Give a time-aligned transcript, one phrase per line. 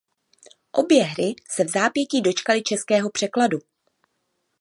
[0.71, 3.59] Obě hry se vzápětí dočkaly českého překladu.